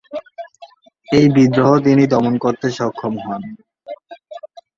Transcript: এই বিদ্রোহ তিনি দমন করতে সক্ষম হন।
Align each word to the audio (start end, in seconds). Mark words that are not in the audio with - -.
এই 1.07 1.25
বিদ্রোহ 1.35 1.69
তিনি 1.85 2.03
দমন 2.13 2.33
করতে 2.43 2.67
সক্ষম 2.77 3.13
হন। 3.25 3.41